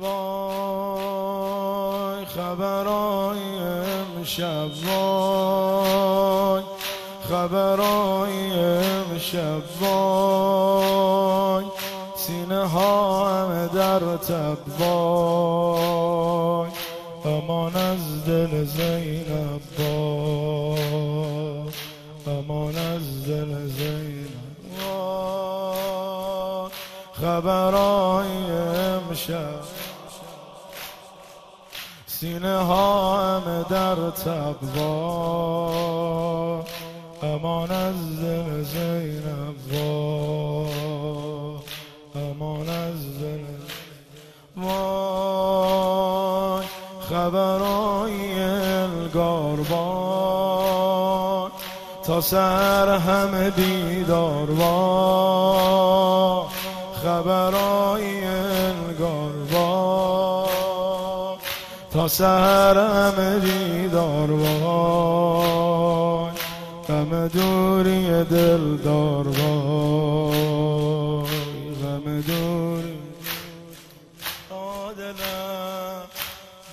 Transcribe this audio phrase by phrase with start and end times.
[0.00, 1.44] وای
[2.24, 6.62] خبرای امشب وای
[7.28, 11.64] خبرای امشب وای
[12.16, 16.70] سینه ها همه در تب وای
[17.24, 21.72] امان از دل زینب وای
[22.26, 24.28] امان از دل زینب
[24.80, 25.58] وای
[27.12, 29.87] خبرای امشب.
[32.20, 36.62] سینه ها همه در تب وای
[37.22, 40.68] امان از دل زینب وای
[42.14, 43.44] امان از دل
[44.56, 46.64] وای
[47.10, 51.50] خبرای الگار وای
[52.04, 56.44] تا سر همه بیدار وای
[57.02, 58.47] خبرای
[62.76, 66.32] همه بیدار وای.
[66.88, 71.28] غم دوری دلدار وای.
[71.82, 72.98] غم دوری.
[74.98, 76.02] دلم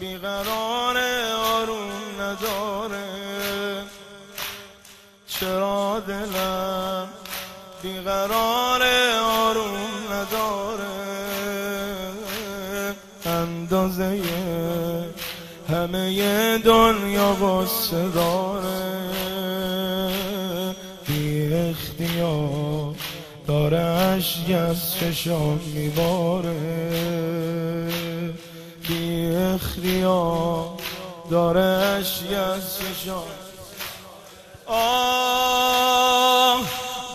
[0.00, 0.96] بیقرار
[1.36, 1.90] آروم
[2.20, 3.04] نداره.
[5.26, 7.08] چرا دلم
[7.82, 8.82] بیقرار
[9.22, 10.84] آروم نداره؟
[13.26, 14.04] اندازه
[15.94, 18.94] همه دنیا غصه داره
[21.06, 22.94] بی اختیار
[23.46, 26.54] داره اشک از چشام میباره.
[28.88, 30.70] بی اختیار
[31.30, 33.22] داره اشک از چشام.
[34.66, 36.60] آه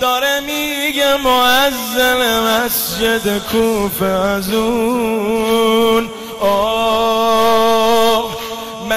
[0.00, 6.08] داره میگه معزن مسجد کوفه از اون.
[6.40, 7.97] آه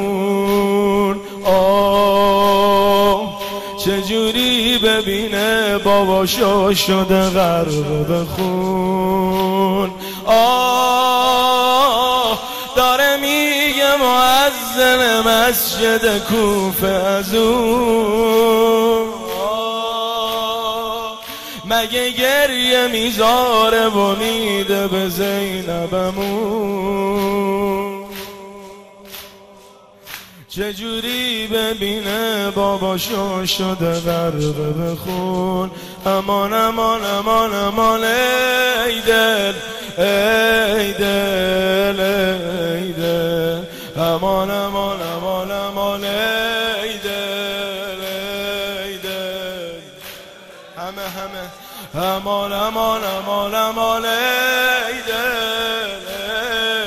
[1.44, 3.42] آه
[3.84, 9.90] چجوری ببینه باباشو شده غرق به خون.
[10.26, 11.52] آه
[12.76, 18.61] داره میگه معزن مسجد کوفه از اون.
[21.72, 26.82] مگه گریه می‌ذاره و میده به زینبمون؟
[30.48, 35.70] چجوری ببینه باباشو شده غرق به خون؟
[36.06, 39.52] امان امان امان امان ای دل
[39.98, 43.62] ای دل ای دل.
[43.96, 45.21] امان امان امان.
[50.92, 51.50] همه همه.
[51.94, 54.04] امان امان امان امان.
[54.04, 56.08] ای دل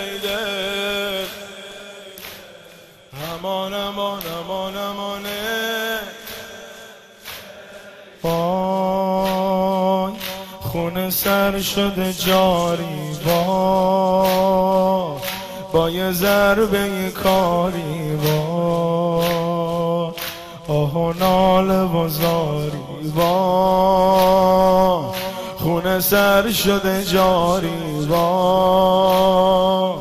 [0.02, 1.26] ای دل.
[3.34, 5.26] امان امان امان امان.
[8.24, 10.14] وای
[10.60, 13.12] خونه سر شده جاری.
[13.26, 15.20] وای
[15.74, 18.16] با یه ضربه کاری.
[18.16, 18.55] وای.
[20.68, 22.72] آه و ناله و زاری
[23.16, 25.04] وای
[25.58, 29.96] خونه سر شده جاری وای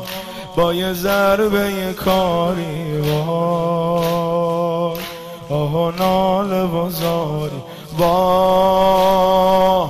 [0.55, 4.99] با یه ضربه کاری وای
[5.49, 7.61] آه و ناله و زاری
[7.97, 9.87] وای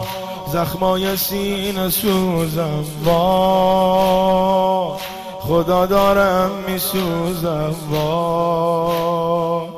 [0.53, 4.99] زخمای سینه سوزم وای.
[5.39, 9.74] خدا دارم میسوزم وای.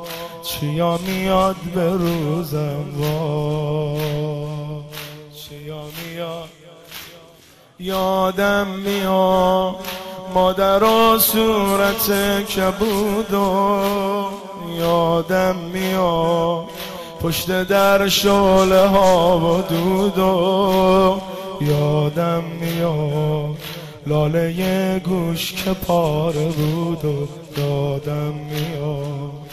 [0.60, 4.02] چیا میاد به روزم؟ وای.
[5.34, 6.50] چیا میاد؟
[7.80, 9.76] یادم میاد
[10.34, 12.12] مادر و صورت
[12.46, 13.82] کبود و
[14.80, 16.66] یادم میاد
[17.22, 21.22] پشت در شعله ها و دود و
[21.62, 23.58] یادم میاد
[24.08, 27.28] لاله گوش که پاره بود و
[27.60, 29.47] یادم میاد.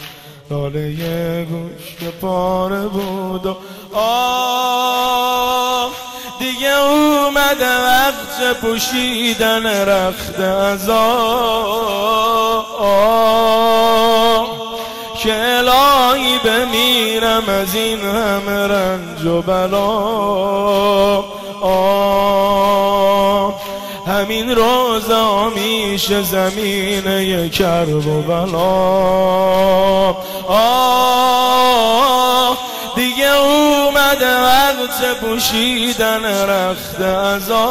[0.51, 3.57] لاله گوش که پاره بود
[3.93, 5.91] آه
[6.39, 11.55] دیگه اومده وقت پوشیدن رخت از آه.
[15.23, 19.85] که الهی بمیرم از این همه رنج و بلا.
[21.61, 22.44] آه.
[24.25, 28.55] همین روزا میشه زمینه کرب و بلا.
[30.47, 31.77] آه
[32.95, 37.65] دیگه اومد اومده وقت پوشیدن رخت ازا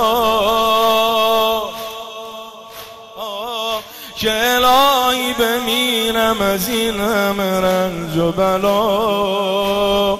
[4.16, 10.18] که الهی بمیرم از این همه رنج و بلا.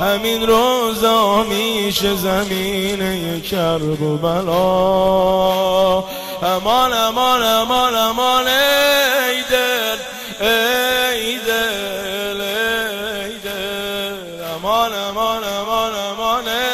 [0.00, 6.04] همین روزا میشه زمین کرب و بلا.
[6.42, 9.98] امان امان امان امان ای دل
[10.46, 14.44] ای دل ای دل.
[14.56, 16.73] امان امان امان امان امان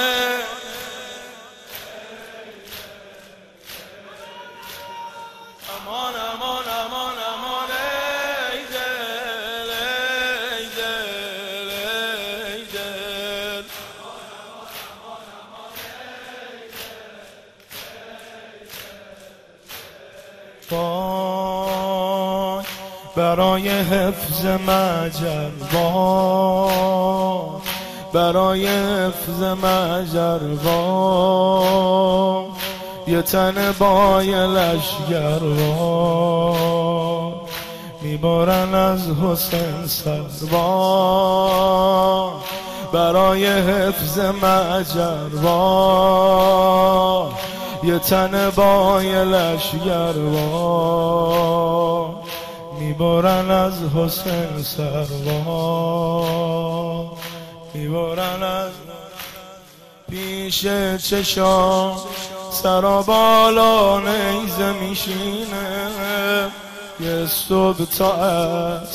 [20.71, 22.67] پاک
[23.17, 25.91] برای حفظ مجربا
[28.13, 30.77] برای حفظ مجربا
[33.07, 35.71] یه تن بای لشگربا
[38.03, 40.71] میبارن از حسین سربا
[42.93, 45.51] برای حفظ مجربا
[47.83, 50.13] یه تن بای لشگر
[52.81, 55.07] می‌برن از حسین سر
[57.75, 58.71] می‌برن از
[60.11, 60.67] پیش
[61.09, 61.97] چشام
[62.51, 65.91] سرا بالا نیزه میشینه.
[67.01, 68.89] یه صبح تا از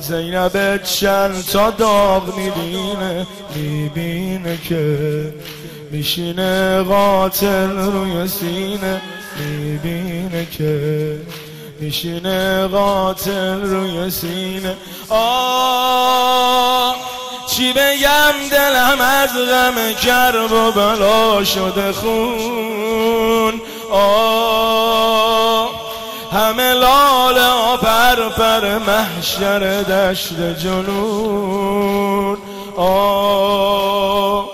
[0.00, 3.26] زینب چل تا داغ می‌بینه.
[3.54, 5.34] می‌بینه که
[5.92, 9.02] میشینه قاتل روی سینه
[9.38, 11.20] می‌بینه که
[11.80, 14.76] میشینه قاتل روی سینه.
[15.08, 16.96] آه
[17.50, 23.60] چی بگم دلم از غم کرب و بلا شده خون.
[23.90, 25.70] آه
[26.32, 32.38] همه لاله پر پر محشر دشت جنون.
[32.76, 34.51] آه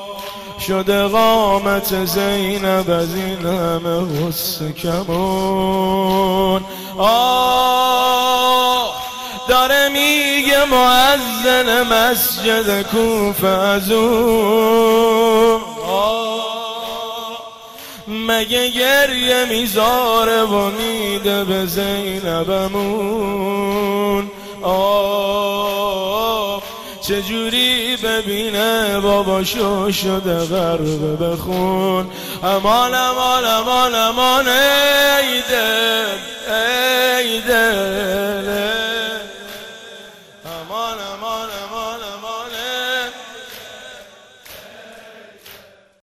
[0.69, 6.65] شده قامت زینب از این همه غصه کمون.
[6.99, 8.95] آه
[9.49, 15.61] داره میگه معزن مسجد کوفه از اون.
[18.09, 23.09] مگه گریه می‌ذاره و میده به زینبمون.
[24.63, 25.78] آه
[27.09, 32.11] چجوری ببینه بابا شو شده غرب بخون
[32.43, 36.19] امان امان امان امان ای دل
[36.53, 38.88] ای دل.